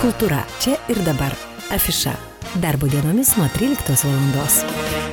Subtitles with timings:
[0.00, 1.34] Kultūra čia ir dabar.
[1.76, 2.14] Afiša.
[2.62, 4.62] Darbo dienomis nuo 13 valandos.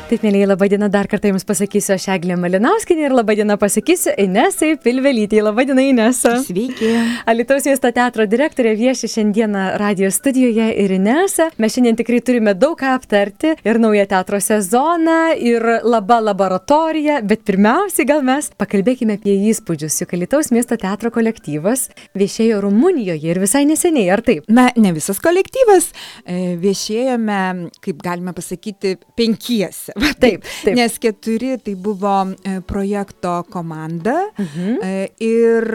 [0.08, 4.14] Taip, mėlyje, laba diena, dar kartą Jums pasakysiu aš Eglė Malinauskinė ir laba diena pasakysiu
[4.24, 5.42] Inesai Pilvelytė.
[5.44, 6.38] Laba diena, Inesa.
[6.46, 6.94] Sveiki.
[7.28, 11.50] Alitaus miesto teatro direktorė vieši šiandieną radio studijoje ir Inesa.
[11.60, 17.44] Mes šiandien tikrai turime daug ką aptarti ir naują teatro sezoną, ir laba laboratorija, bet
[17.52, 23.66] pirmiausiai gal mes pakalbėkime apie įspūdžius, juk Alitaus miesto teatro kolektyvas viešėjo Rumunijoje ir visai
[23.68, 24.48] neseniai, ar taip?
[24.48, 25.92] Na, ne visas kolektyvas.
[26.24, 27.44] E, viešėjome,
[27.84, 29.97] kaip galime pasakyti, penkiese.
[30.02, 30.76] Va, Taip, taip.
[30.78, 32.14] Nes keturi tai buvo
[32.46, 34.78] e, projekto komanda Mhm.
[34.84, 35.68] e, ir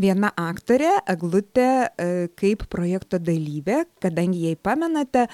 [0.00, 5.26] viena aktorė, Eglutė, e, kaip projekto dalyvė, kadangi jei pamenate,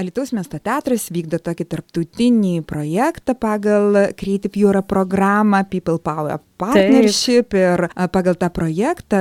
[0.00, 7.86] Alitaus miesto teatras vykdo tokį tarptautinį projektą pagal Creative Europe programą People Power Partnership ir
[7.94, 9.20] a, pagal tą projektą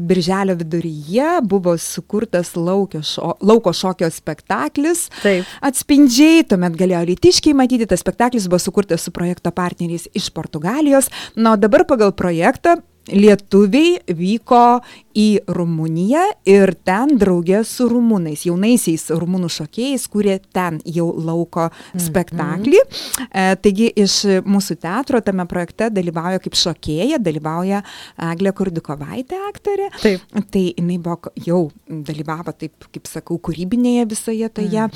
[0.00, 5.44] birželio viduryje buvo sukurtas laukio šo, lauko šokio spektaklis Taip.
[5.60, 11.54] atspindžiai, tuomet galėjo lytiškiai matyti, tas spektaklis buvo sukurtas su projekto partneriais iš Portugalijos, na,
[11.54, 14.80] o dabar pagal projektą lietuviai vyko
[15.16, 22.80] į Rumuniją ir ten draugė su rumūnais, jaunaisiais rumūnų šokėjais, kurie ten jau lauko spektaklį.
[23.26, 27.82] E, taigi iš mūsų teatro tame projekte dalyvauja kaip šokėja, dalyvauja
[28.30, 29.90] Eglė Kurdikovaitė aktorė.
[30.00, 30.24] Taip.
[30.50, 34.86] Tai jinai buvo jau dalyvavo, taip kaip sakau, kūrybinėje visoje toje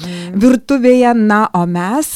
[0.45, 1.15] virtuvėje.
[1.25, 2.11] Na, o mes,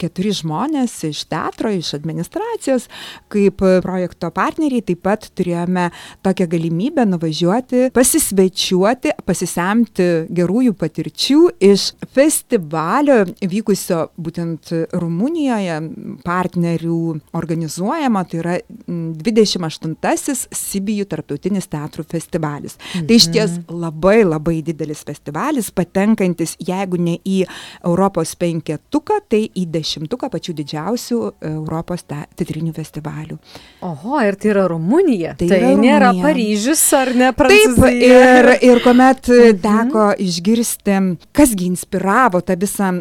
[0.00, 2.88] keturi žmonės iš teatro, iš administracijos,
[3.32, 5.88] kaip projekto partneriai, taip pat turėjome
[6.26, 15.78] tokią galimybę nuvažiuoti, pasisvečiuoti, pasisemti gerųjų patirčių iš festivalio vykusio būtent Rumunijoje
[16.24, 17.00] partnerių
[17.38, 18.56] organizuojama, tai yra
[18.88, 22.78] m, 28-asis Sibijų tarptautinis teatrų festivalis.
[22.94, 27.42] Tai iš ties labai labai didelis festivalis, patenkantis, jeigu ne į
[27.84, 31.20] Europos penketuką, tai į dešimtuką pačių didžiausių
[31.52, 33.38] Europos te- teatrinių festivalių.
[33.86, 35.34] Oho, ir tai yra Rumunija.
[35.38, 36.26] Tai tai yra nėra Rumunija.
[36.28, 38.20] Paryžius ar ne Taip, Prancūzija.
[38.38, 39.30] ir, ir kuomet
[39.62, 40.98] teko išgirsti,
[41.36, 42.92] kasgi inspiravo tą visą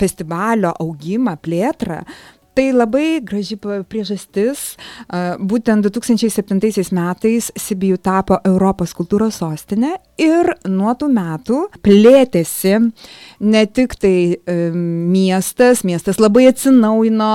[0.00, 2.02] festivalio augimą, plėtrą.
[2.54, 4.76] Tai labai graži priežastis.
[5.42, 12.76] Būtent 2007 metais Sibijų tapo Europos kultūros sostinė ir nuo tų metų plėtėsi
[13.42, 14.38] ne tik tai
[14.70, 17.32] miestas, miestas labai atsinaujino,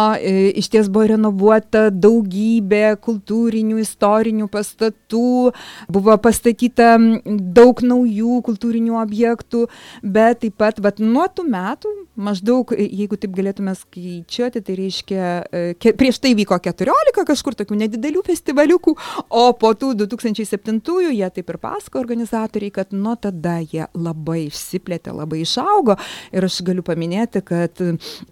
[0.55, 5.51] iš ties buvo renovuota daugybė kultūrinių, istorinių pastatų,
[5.91, 6.95] buvo pastatyta
[7.27, 9.67] daug naujų kultūrinių objektų,
[10.01, 15.73] bet taip pat vat, nuo tų metų, maždaug, jeigu taip galėtume skaičiuoti, tai reiškia, e,
[15.79, 18.95] ke, prieš tai vyko 14 kažkur tokių nedidelių festivaliukų,
[19.29, 25.13] o po tų 2007-ųjų jie taip ir pasako organizatoriai, kad nuo tada jie labai išsiplėtė,
[25.15, 25.97] labai išaugo
[26.35, 27.83] ir aš galiu paminėti, kad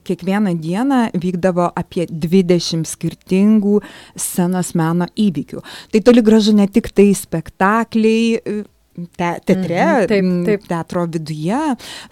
[0.08, 3.82] kiekvieną dieną vykdavo apie 20 skirtingų
[4.16, 5.64] scenos meno įvykių.
[5.94, 8.66] Tai toli gražu ne tik tai spektakliai,
[9.18, 10.68] te, teatre, Mhm, taip, taip.
[10.68, 11.60] teatro viduje,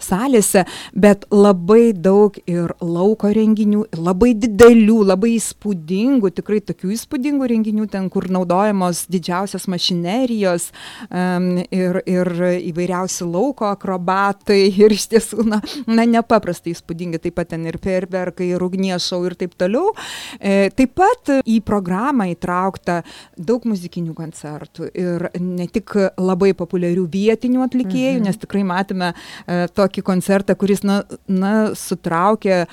[0.02, 0.64] salėse,
[0.94, 8.08] bet labai daug ir lauko renginių, labai didelių, labai įspūdingų, tikrai tokių įspūdingų renginių, ten,
[8.10, 10.70] kur naudojamos didžiausios mašinerijos
[11.10, 12.30] um, ir, ir
[12.70, 18.52] įvairiausi lauko akrobatai ir iš tiesų, na, na nepaprastai įspūdingi, taip pat ten ir ferverkai,
[18.54, 19.92] ir ugniešau ir taip toliau.
[20.40, 23.02] E, taip pat į programą įtraukta
[23.36, 26.75] daug muzikinių koncertų ir ne tik labai populiarių
[27.12, 28.26] vietinių atlikėjų, mhm.
[28.28, 32.64] nes tikrai matėme e, tokį koncertą, kuris, na, na sutraukė,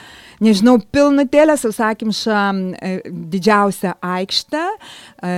[0.43, 2.39] nežinau, pilnutėlę sausakimšą
[2.75, 2.91] e,
[3.33, 4.63] didžiausią aikštę.
[5.23, 5.33] E,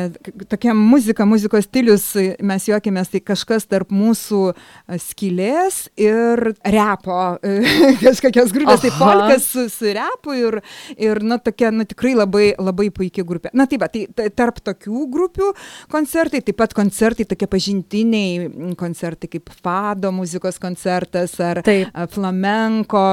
[0.49, 2.07] tokia muzika, muzikos stilius,
[2.41, 7.19] mes juokėmės, tai kažkas tarp mūsų e, skylės ir repo,
[8.05, 8.99] kažkokios grupės, tai Aha.
[8.99, 10.59] folkas su, su repu ir,
[10.97, 13.53] ir na, tokia, na, tikrai labai, labai puikia grupė.
[13.55, 15.51] Na, taip, tai ta- tarp tokių grupių
[15.91, 21.91] koncertai, taip pat koncertai, tokie pažintiniai koncertai kaip fado muzikos koncertas ar Taip.
[22.13, 23.03] flamenko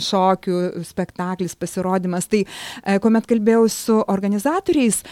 [0.00, 2.28] šokių spektaklis, pasirodymas.
[2.30, 5.02] Tai e, kuomet kalbėjau su organizatoriais,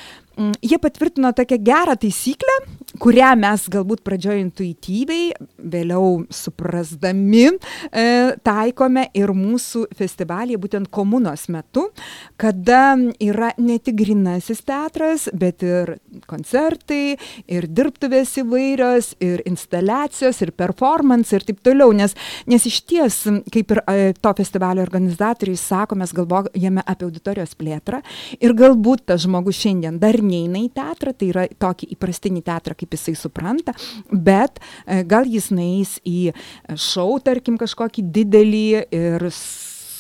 [0.63, 2.59] jie patvirtino tokią gerą taisyklę,
[3.03, 7.45] kurią mes galbūt pradžioje intuityviai, vėliau suprasdami,
[7.91, 8.05] e,
[8.47, 11.89] taikome ir mūsų festivalyje, būtent komunos metu,
[12.41, 15.97] kada yra ne tik grinasis teatras, bet ir
[16.31, 21.93] koncertai, ir dirbtuvės įvairios, ir instaliacijos, ir performance, ir taip toliau.
[21.97, 22.15] Nes,
[22.47, 23.21] nes iš ties,
[23.53, 28.03] kaip ir e, to festivalio organizatoriai sako, mes galvojame apie auditorijos plėtrą
[28.41, 32.88] ir galbūt tas žmogus šiandien dar neina į teatrą, tai yra tokį įprastinį teatrą, kaip
[32.89, 33.77] kaip jisai supranta,
[34.11, 36.33] bet e, gal jis neįs į
[36.75, 39.29] šau, tarkim, kažkokį didelį ir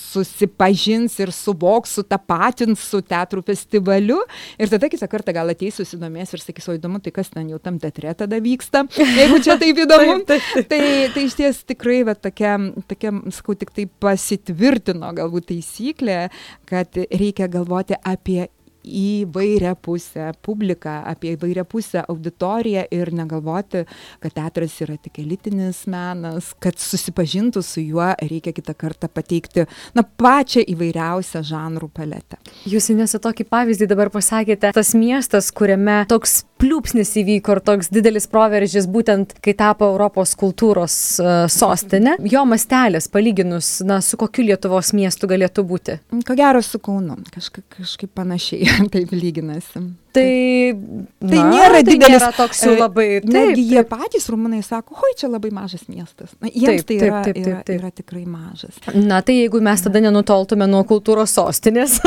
[0.09, 4.17] susipažins ir suvoks, sutapatins su teatrų festivaliu
[4.57, 7.61] ir tada kitą kartą gal ateis susidomės ir sakys, o įdomu, tai kas ten jau
[7.61, 10.23] tam teatre tada vyksta, jeigu čia taip įdomu.
[10.29, 10.71] taip, taip.
[10.73, 10.83] Tai,
[11.13, 12.57] tai iš ties tikrai, va, tokia,
[12.89, 16.23] tokia, sakau, tik tai pasitvirtino galbūt taisyklė,
[16.69, 18.49] kad reikia galvoti apie
[18.85, 23.85] įvairią pusę publiką, apie įvairią pusę auditoriją ir negalvoti,
[24.23, 29.67] kad teatras yra tik elitinis menas, kad susipažintų su juo reikia kitą kartą pateikti,
[29.97, 32.39] na, pačią įvairiausią žanrų paletę.
[32.69, 38.27] Jūs nesate tokį pavyzdį dabar pasakėte, tas miestas, kuriame toks pliūpsnis įvyko ir toks didelis
[38.31, 44.93] proveržis būtent, kai tapo Europos kultūros uh, sostinė, jo mastelis palyginus, na, su kokiu Lietuvos
[44.97, 45.99] miestu galėtų būti?
[46.27, 48.68] Ko gero su Kaunu, kažkaip, kažkaip panašiai.
[48.93, 49.83] taip lyginasi.
[50.09, 50.73] Tai,
[51.21, 52.15] tai na, nėra tai didelis.
[52.17, 53.07] Nėra toks jau e, labai.
[53.21, 56.31] Taip, netgi jie patys rumunai sako, oi, čia labai mažas miestas.
[56.41, 57.75] Na, jiems taip, tai yra, taip, taip, taip, taip.
[57.75, 58.79] Yra, yra tikrai mažas.
[58.97, 61.99] Na, tai jeigu mes tada nenutoltume nuo kultūros sostinės,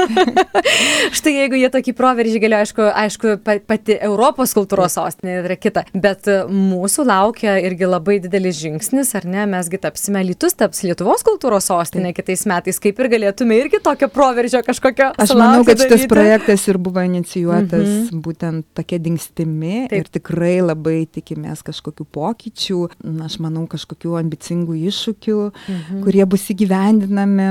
[1.18, 3.36] štai jeigu jie tokį proveržį galėjo, aišku, aišku,
[3.70, 9.46] pati Europos kultūros sostinė yra kita, bet mūsų laukia irgi labai didelis žingsnis, ar ne,
[9.54, 14.66] mesgi tapsime Lietus, taps Lietuvos kultūros sostinė kitais metais, kaip ir galėtume irgi tokio proveržio
[14.66, 15.14] kažkokio.
[15.22, 17.78] Aš manau, kad šitas projektas ir buvo inicijuotas.
[17.78, 18.22] Mm -hmm -hmm.
[18.26, 19.98] būtent tokia dingstimi Taip.
[19.98, 22.80] ir tikrai labai tikimės kažkokių pokyčių,
[23.26, 26.02] aš manau, kažkokių ambicingų iššūkių, mhm.
[26.06, 27.50] kurie bus įgyvendinami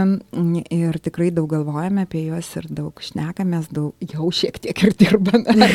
[0.70, 5.70] ir tikrai daug galvojame apie juos ir daug šnekamės, daug jau šiek tiek ir dirbame,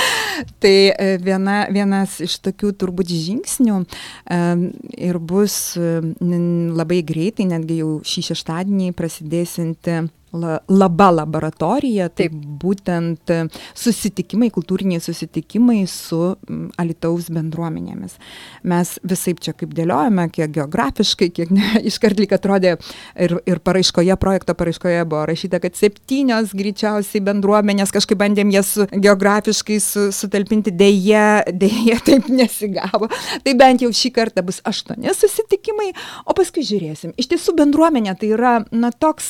[0.62, 3.82] tai e, viena, vienas iš tokių turbūt žingsnių
[5.00, 10.00] ir bus labai greitai, netgi jau šį šeštadienį prasidėsinti
[10.32, 12.38] la, laba laboratorija, tai Taip.
[12.62, 13.32] būtent
[13.78, 16.20] susitikimai, kultūriniai susitikimai su
[16.80, 18.16] Alitaus bendruomenėmis.
[18.70, 22.76] Mes visai čia kaip dėliojame, kiek geografiškai, kiek ne, iškart lyg atrodė
[23.14, 29.80] ir, ir paraiškoje, projekto paraiškoje buvo rašyta, kad septynios greičiausiai bendruomenės kažkaip bandėm jas geografiškai
[29.82, 33.10] su, sutalpinti, dėje, dėje taip nesigavo.
[33.44, 35.90] Tai bent jau šį kartą bus aštuoni susitikimai,
[36.26, 37.14] o paskui žiūrėsim.
[37.20, 39.28] Iš tiesų bendruomenė tai yra, na, toks,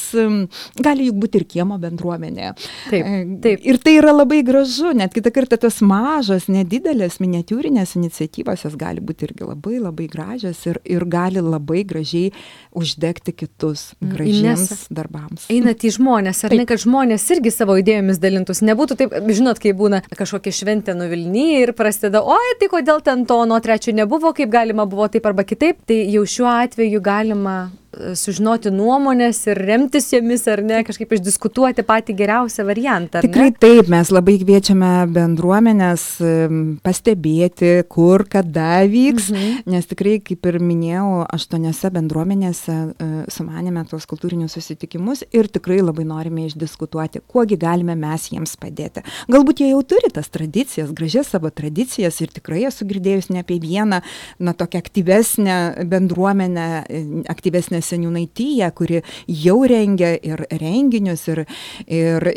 [0.80, 2.52] gal gali juk būti ir kiemo bendruomenė.
[2.90, 3.64] Taip, e, taip.
[3.66, 9.02] Ir tai yra labai gražu, net kitą kartą tas mažas, nedidelės, miniatūrinės iniciatyvos, jos gali
[9.04, 12.32] būti irgi labai labai gražios ir, ir gali labai gražiai
[12.76, 14.78] uždegti kitus mm, gražiems Inesa.
[15.00, 15.48] darbams.
[15.52, 16.62] Einat į žmonės, ar taip.
[16.62, 18.66] ne, kad žmonės irgi savo idėjomis dalintųsi.
[18.70, 23.42] Nebūtų taip, žinot, kai būna kažkokia šventė nuvilnyje ir prasideda, oi, tai kodėl ten to
[23.48, 27.58] nuo trečio nebuvo, kaip galima buvo taip arba kitaip, tai jau šiuo atveju galima
[27.90, 33.22] sužinoti nuomonės ir remtis jomis, ar ne, kažkaip išdiskutuoti patį geriausią variantą.
[33.24, 33.56] Tikrai ne?
[33.58, 36.04] taip, mes labai kviečiame bendruomenės
[36.86, 39.72] pastebėti, kur, kada vyks, mhm.
[39.74, 46.06] nes tikrai, kaip ir minėjau, aštuoniose bendruomenėse uh, sumanėme tuos kultūrinius susitikimus ir tikrai labai
[46.08, 49.02] norime išdiskutuoti, kuogi galime mes jiems padėti.
[49.30, 53.58] Galbūt jie jau turi tas tradicijas, gražias savo tradicijas ir tikrai esu girdėjus ne apie
[53.62, 54.00] vieną,
[54.38, 55.58] na, tokią aktyvesnę
[55.90, 56.68] bendruomenę,
[57.30, 61.44] aktyvesnę seniūnaitija, kuri jau rengia ir renginius, ir,
[61.86, 62.28] ir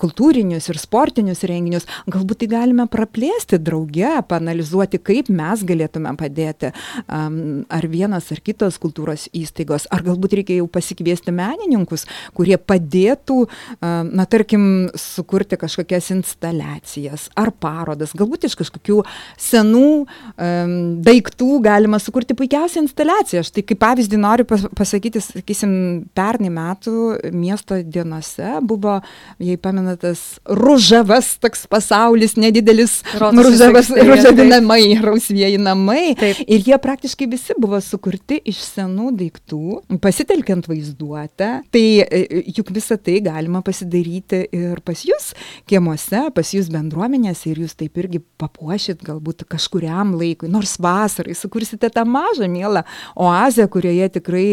[0.00, 1.88] kultūrinius, ir sportinius renginius.
[2.12, 6.72] Galbūt tai galime praplėsti drauge, panalizuoti, kaip mes galėtume padėti.
[7.08, 12.06] Ar vienas ar kitos kultūros įstaigos, ar galbūt reikia jau pasikviesti menininkus,
[12.36, 13.38] kurie padėtų,
[13.82, 18.14] na tarkim, sukurti kažkokias instaliacijas ar parodas.
[18.16, 19.00] Galbūt iš kažkokių
[19.40, 23.44] senų um, daiktų galima sukurti puikiausią instaliaciją.
[23.46, 25.72] Štai kaip pavyzdį noriu pas, pasakyti, sakysim,
[26.16, 26.94] pernai metų
[27.34, 28.98] miesto dienose buvo,
[29.42, 36.14] jei pamenatas, ružavas toks pasaulis, nedidelis ružavas, ružavi namai, rausvieji namai.
[36.18, 36.42] Taip.
[36.46, 39.62] Ir jie praktiškai visi buvo sukurti iš senų daiktų,
[40.02, 41.50] pasitelkiant vaizduotę.
[41.72, 42.22] Tai e,
[42.56, 45.32] juk visą tai galima pasidaryti ir pas jūs
[45.70, 51.90] kiemuose, pas jūs bendruomenėse ir jūs taip irgi papuošit galbūt kažkuriam laikui, nors vasarai sukursite
[51.92, 52.84] tą mažą mielą
[53.14, 54.46] oazę, kurioje tikrai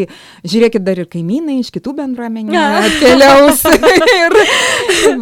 [0.46, 3.62] žiūrėkit, dar ir kaimynai iš kitų bendruomenių atkeliaus.
[4.22, 4.36] ir,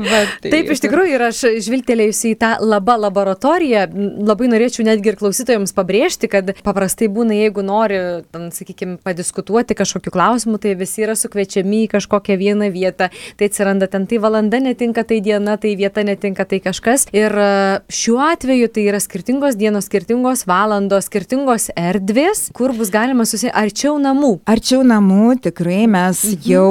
[0.05, 3.87] va, tai, Taip, iš tikrųjų, ir aš žvilgtelėjusi į tą labą laboratoriją,
[4.28, 8.00] labai norėčiau netgi ir klausytojams pabrėžti, kad paprastai būna, jeigu nori,
[8.33, 13.90] ten, sakykime, padiskutuoti kažkokiu klausimu, tai visi yra sukviečiami į kažkokią vieną vietą, tai atsiranda
[13.90, 17.09] ten tai valanda netinka, tai diena, tai vieta netinka, tai kažkas.
[17.17, 17.50] Ir e,
[17.93, 23.97] šiuo atveju tai yra skirtingos dienos, skirtingos valandos, skirtingos erdvės, kur bus galima susitikti arčiau
[24.02, 24.38] namų.
[24.49, 26.45] Arčiau namų tikrai mes mhm.
[26.49, 26.68] jau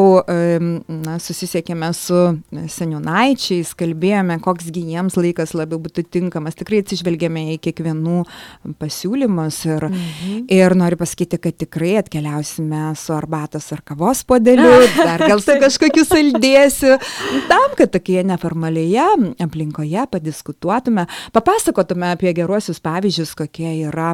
[0.89, 2.21] na, susisiekėme su
[2.73, 6.57] seniunaičiais, kalbėjome, koksgi jiems laikas labiau būtų tinkamas.
[6.57, 8.23] Tikrai atsižvelgėme į kiekvienų
[8.81, 10.45] pasiūlymus ir, mhm.
[10.53, 14.71] ir noriu pasakyti, kad tikrai atkeliausime su arbatos ar kavos podeliu,
[15.07, 16.97] dar gal su kažkokiu saldėsiu,
[17.51, 19.07] tam, kad tokioje neformalioje
[19.43, 24.13] aplinkoje padiskutuotume, papasakotume apie geruosius pavyzdžius, kokie yra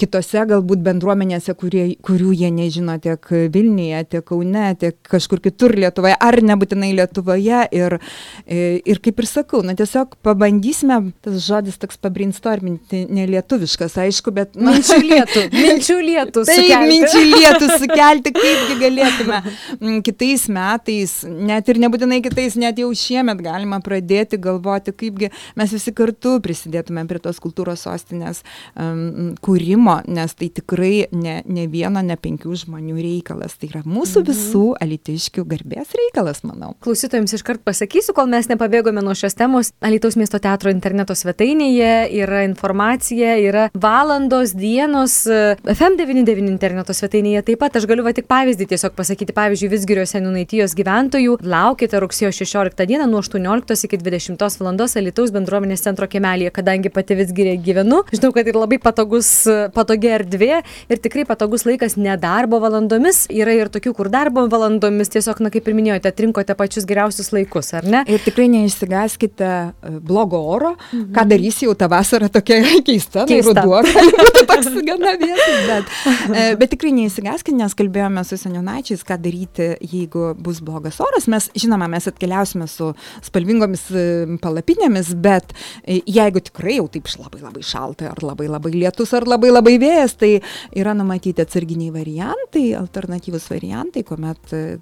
[0.00, 6.16] kitose galbūt bendruomenėse, kurie, kurių jie nežino tiek Vilniuje, tiek Kaune, tiek kažkur kitur Lietuvoje,
[6.20, 7.64] ar nebūtinai Lietuvoje.
[7.74, 7.98] Ir,
[8.46, 14.54] ir kaip ir sakau, na tiesiog pabandysime, tas žodis toks pabrinstorminti, nelietuviškas, aišku, bet...
[14.54, 16.44] Na, minčių lietų, minčių lietų.
[16.48, 23.42] Taip, minčių lietų sukelti, kaipgi galėtume kitais metais, net ir nebūtinai kitais, net jau šiemet
[23.44, 28.42] galima pradėti galvoti, kaipgi mes visi kartu prisidėtume prie tos kultūros sostinės
[28.74, 32.98] um, kūrimo, nes tai tikrai ne, ne vieno, ne penkių žmonių
[33.34, 33.56] reikalas.
[33.58, 34.28] Tai yra mūsų mhm.
[34.28, 36.74] visų alitiškių garbės reikalas, manau.
[36.84, 39.72] Klausytojams iškart pasakysiu, kol mes nepabėgome nuo šios temos.
[39.84, 45.24] Alitaus miesto teatro interneto svetainėje yra informacija, yra valandos, dienos.
[45.26, 49.34] FM99 interneto svetainėje taip pat aš galiu va tik pavyzdį tiesiog pasakyti.
[49.34, 54.72] Pavyzdžiui, Visgirio Senunaitijos gyventojų laukite rugsėjo 16 dieną nuo 18 iki 20 val.
[54.84, 58.02] Alitaus bendruomenės centro kemelėje, kadangi pati Visgirė gyvenu.
[58.14, 59.28] Žinau, kad ir labai patogus,
[59.74, 60.60] patogi erdvė
[60.92, 63.23] ir tikrai patogus laikas nedarbo valandomis.
[63.32, 67.72] Yra ir tokių, kur darbo valandomis tiesiog, na kaip ir minėjote, atrinkote pačius geriausius laikus,
[67.76, 68.02] ar ne?
[68.10, 71.12] Ir tikrai neišsigaskite e, blogo oro, mhm.
[71.16, 73.64] ką darys jau ta vasara tokia keista, tai keista.
[73.64, 73.82] ruduo,
[74.20, 75.94] būtų toks gana vietas, bet,
[76.30, 81.28] e, bet tikrai neįsigaskite, nes kalbėjome su senionaičiais, ką daryti, jeigu bus blogas oras.
[81.30, 82.92] Mes, žinoma, mes atkeliausime su
[83.24, 84.06] spalvingomis e,
[84.42, 85.54] palapinėmis, bet
[85.86, 90.16] jeigu tikrai jau taip labai labai šalta, ar labai labai lietus, ar labai labai vėjas,
[90.20, 90.32] tai
[90.76, 92.66] yra numatyti atsarginiai variantai,
[93.14, 94.78] alternatyvus variantai, kuomet e,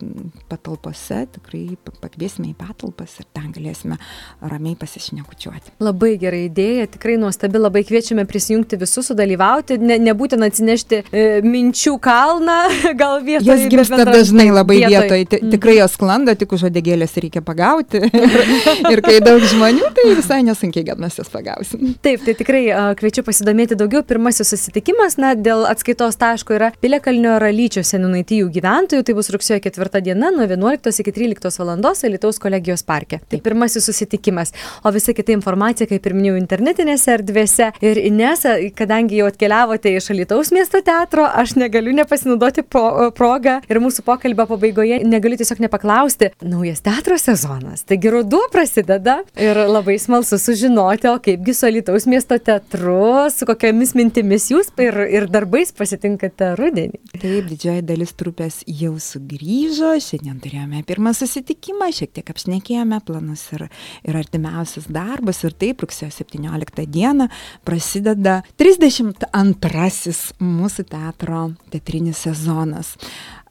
[0.48, 3.98] patalpose tikrai pakviesime į patalpas ir ten galėsime
[4.40, 5.76] ramiai pasišnekučiuoti.
[5.82, 11.96] Labai gera idėja, tikrai nuostabi, labai kviečiame prisijungti visus, sudalyvauti, ne, nebūtina atsinešti e, minčių
[12.02, 12.58] kalną,
[13.00, 13.50] gal vietoje.
[13.50, 15.42] Jos gimsta dažnai labai vietoje, vietoj.
[15.42, 15.52] Mhm.
[15.56, 18.02] tikrai jos sklanda, tik už odegėlės reikia pagauti.
[18.92, 21.94] ir kai daug žmonių, tai visai nesunkiai gal mes jas pagausim.
[22.02, 24.04] Taip, tai tikrai uh, kviečiu pasidomėti daugiau.
[24.06, 27.82] Pirmasis susitikimas, na, dėl atskaitos taško yra Pilekalnio ralyčio
[28.12, 29.04] senunaitijų gyventojų.
[29.07, 31.81] Tai bus rugsėjo 4 diena nuo 11 iki 13 val.
[32.12, 33.21] Lietuvos kolegijos parke.
[33.28, 34.52] Tai pirmasis susitikimas.
[34.85, 37.71] O visa kita informacija, kaip ir minėjau, internetinėse erdvėse.
[37.81, 43.81] Ir Inesa, kadangi jau atkeliavote iš Lietuvos miesto teatro, aš negaliu nepasinaudoti pro, progą ir
[43.81, 46.33] mūsų pokalbio pabaigoje negaliu tiesiog nepaklausti.
[46.45, 47.87] Naujas teatro sezonas.
[47.88, 53.95] Taigi ruduo prasideda ir labai smalsu sužinoti, o kaipgi su Lietuvos miesto teatru, su kokiamis
[53.97, 57.00] mintimis jūs ir, ir darbais pasitinkate rudenį.
[57.22, 63.68] Taip, didžioji dalis trupės jau sugrįžo, šiandien turėjome pirmą susitikimą, šiek tiek apšnekėjome planus ir,
[64.02, 67.28] ir artimiausius darbus ir taip, rugsėjo 17 dieną
[67.62, 72.96] prasideda 32 mūsų teatro teatrinis sezonas.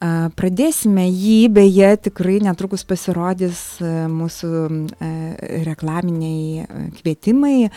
[0.01, 3.59] Pradėsime jį, beje, tikrai netrukus pasirodys
[4.09, 4.49] mūsų
[5.67, 6.65] reklaminiai
[6.97, 7.69] kvietimai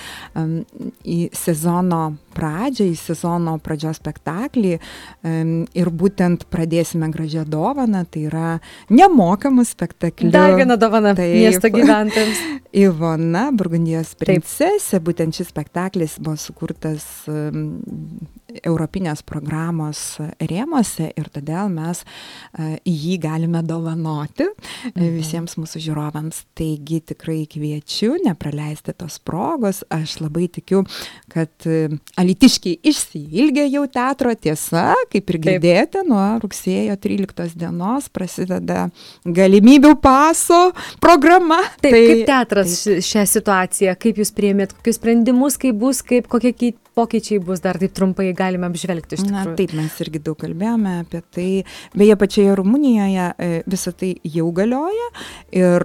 [1.04, 2.00] į sezono
[2.32, 8.48] pradžią, į sezono pradžios spektaklį ir būtent pradėsime gražią dovaną, tai yra
[8.88, 10.32] nemokamų spektaklių.
[10.32, 12.40] Dar viena dovana Taip, miesto gyventojams.
[12.84, 15.04] Ivona, Burgundijos princesė, Taip.
[15.10, 17.04] būtent šis spektaklis buvo sukurtas
[18.62, 20.00] Europinės programos
[20.38, 25.08] rėmose ir todėl mes e, jį galime dovanoti mhm.
[25.16, 26.44] visiems mūsų žiūrovams.
[26.58, 29.82] Taigi tikrai kviečiu nepraleisti tos progos.
[29.92, 30.84] Aš labai tikiu,
[31.32, 31.88] kad e,
[32.20, 38.88] alitiškiai išsiilgė jau teatro tiesa, kaip ir girdėjote, nuo rugsėjo 13 dienos prasideda
[39.24, 40.70] galimybių paso
[41.02, 41.62] programa.
[41.80, 43.04] Taip, tai, kaip teatras taip.
[43.10, 46.54] šią situaciją, kaip jūs priemėt, kokius sprendimus, kaip bus, kaip kokie
[46.94, 49.18] pokyčiai bus, dar taip trumpai galime apžvelgti.
[49.30, 51.48] Na taip, mes irgi daug kalbėjome apie tai.
[51.96, 55.10] Beje, pačioje Rumunijoje e, visą tai jau galioja
[55.54, 55.84] ir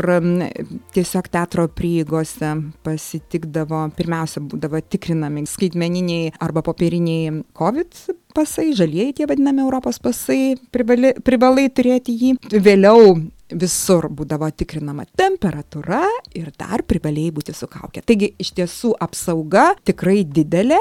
[0.95, 2.53] tiesiog teatro prieigose
[2.85, 11.15] pasitikdavo, pirmiausia, būdavo tikrinami skaitmeniniai arba popieriniai COVID pasai, žalieji tie vadinami Europos pasai, privali,
[11.25, 12.35] privalai turėti jį.
[12.61, 13.17] Vėliau
[13.49, 16.03] visur būdavo tikrinama temperatūra
[16.37, 18.03] ir dar privalėjai būti su kaukė.
[18.05, 20.79] Taigi iš tiesų apsauga tikrai didelė.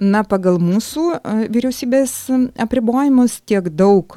[0.00, 2.14] Na, pagal mūsų e, vyriausybės
[2.60, 4.16] apribojimus tiek daug,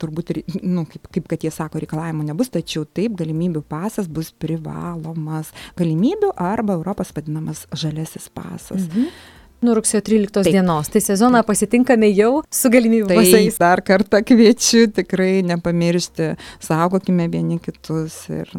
[0.00, 5.52] turbūt, nu, kaip, kaip kad jie sako, reikalavimų nebus, tačiau taip, galimybių pasas bus privalomas.
[5.78, 8.86] Galimybių arba Europos vadinamas žalesis pasas.
[8.90, 9.34] Mhm.
[9.66, 10.52] Nuo rugsėjo 13 Taip.
[10.54, 10.92] dienos.
[10.92, 11.50] Tai sezoną Taip.
[11.50, 13.58] pasitinkame jau su galimybių tai pasais.
[13.62, 16.32] Dar kartą kviečiu tikrai nepamiršti,
[16.64, 18.50] saugokime vieni kitus ir,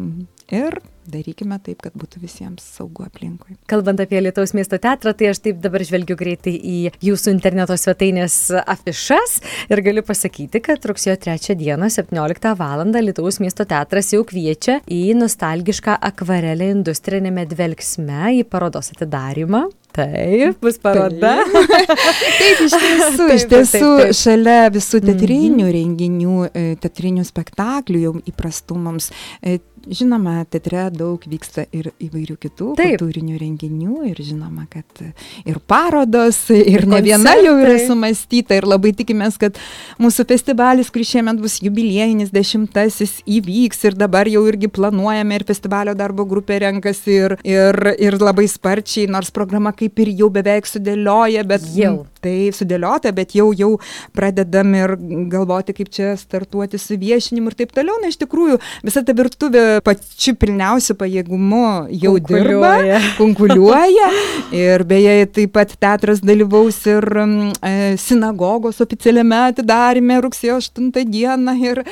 [0.52, 3.56] ir darykime taip, kad būtų visiems saugu aplinkui.
[3.70, 8.36] Kalbant apie Lietuvos miesto teatrą, tai aš taip dabar žvelgiu greitai į jūsų interneto svetainės
[8.60, 9.38] afišas
[9.72, 12.84] ir galiu pasakyti, kad rugsėjo 3 dieną 17 val.
[12.98, 19.66] Lietuvos miesto teatras jau kviečia į nostalgišką akvarelę industrinėme dvelgsme į parodos atidarimą.
[19.96, 21.38] Taip, bus paroda.
[22.38, 24.18] Taip, iš tiesų, taip, iš tiesų taip, taip.
[24.18, 25.74] šalia visų teatrinių mm -hmm.
[25.78, 29.10] renginių, e, teatrinių spektaklių jau įprastų mums
[29.42, 32.98] e, Žinoma, teatre daug vyksta ir įvairių kitų Taip.
[32.98, 35.00] kultūrinių renginių ir žinoma, kad
[35.48, 39.56] ir parodos, ir, ir ne viena jau yra sumastyta ir labai tikimės, kad
[39.96, 45.96] mūsų festivalis, kuris šiemet bus jubiliejinis dešimtasis, įvyks ir dabar jau irgi planuojame ir festivalio
[45.96, 51.44] darbo grupė renkasi ir, ir, ir labai sparčiai, nors programa kaip ir jau beveik sudėlioja,
[51.48, 52.06] bet jau.
[52.24, 53.70] Tai sudėliota, bet jau, jau
[54.16, 54.94] pradedam ir
[55.30, 57.98] galvoti, kaip čia startuoti su viešinimu ir taip toliau.
[58.02, 61.64] Na, iš tikrųjų, visa ta virtuvė pačiu pilniausiu pajėgumu
[62.02, 62.74] jau dirba,
[63.18, 64.10] konkuliuoja.
[64.54, 71.82] Ir beje, taip pat teatras dalyvaus ir e, sinagogos oficialiame atidarime rugsėjo 8 dieną ir,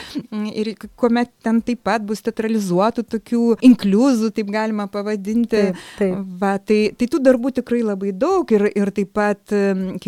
[0.53, 5.69] ir kuomet ten taip pat bus teatralizuotų tokių inkliuzų, taip galima pavadinti.
[5.71, 6.19] Taip, taip.
[6.41, 9.55] Va, tai, tai tų darbų tikrai labai daug ir, ir taip pat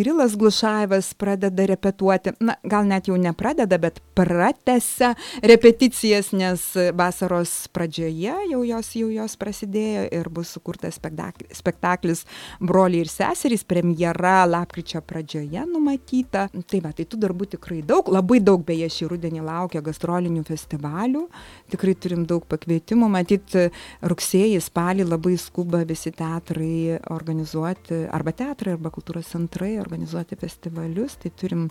[0.08, 5.10] Kirilas Glušaivas pradeda repetuoti, na, gal net jau nepradeda, bet pratesa
[5.44, 6.62] repeticijas, nes
[6.96, 12.24] vasaros pradžioje jau jos, jau jos prasidėjo ir bus sukurtas spektaklis, spektaklis
[12.56, 16.46] Broliai ir seserys, premjera lapkričio pradžioje numatyta.
[16.56, 21.26] Tai va, tai tų darbų tikrai daug, labai daug beje šį rudenį laukia gastrolinių festivalių,
[21.68, 23.58] tikrai turim daug pakvietimų, matyt,
[24.00, 29.97] rugsėjį, spalį labai skuba visi teatrai organizuoti, arba teatrai, arba kultūros centrai organizuoti
[30.38, 31.66] festivalius, tai turim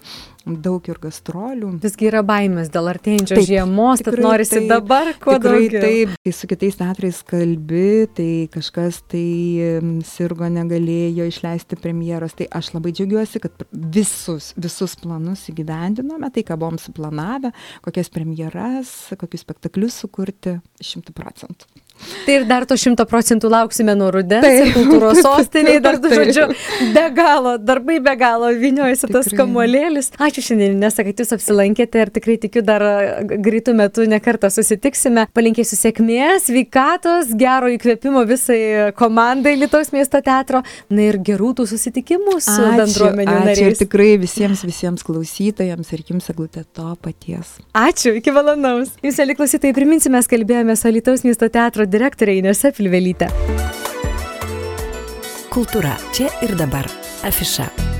[0.45, 1.71] daug ir gastrolių.
[1.83, 5.81] Visgi yra baimės dėl artėjančios žiemos, tad norisi taip, dabar kuo tikrai, daugiau.
[5.85, 6.15] taip.
[6.27, 9.25] Kai su kitais teatrais kalbi tai kažkas tai
[10.07, 12.35] sirgo negalėjo išleisti premjeros.
[12.37, 17.53] Tai aš labai džiaugiuosi kad visus visus planus įgyvendinome tai ką buvom suplanavę
[17.85, 20.57] kokias premjeras kokius spektaklius sukurti.
[20.83, 21.69] Šimtu procentų
[22.25, 26.47] Tai ir dar to šimto procentų lauksime nuo rudens ir kultūros sostiniai, dar du žodžiu,
[26.95, 30.11] be galo, darbai be galo, viniojasi tas kamuolėlis.
[30.21, 32.83] Ačiū šiandien, nes kad jūs apsilankėte ir tikrai tikiu dar
[33.27, 35.27] greitų metų nekartą susitiksime.
[35.35, 42.37] Palinkėsiu sėkmės, sveikatos, gero įkvėpimo visai komandai Lietuvos miesto teatro, na ir gerų tų susitikimų
[42.43, 43.57] su bendruomenių nariais.
[43.57, 47.57] Ačiū ir tikrai visiems, visiems klausytojams ir jums eglutė to paties.
[47.77, 48.93] Ačiū, iki valandaus.
[49.05, 53.31] Jūs, aliklausytojai, priminsime, kalbėjome su Lietuvos miesto teatro direktorė Inese Pilvelytė.
[55.53, 56.85] Kultūra čia ir dabar.
[57.25, 57.96] Afiša.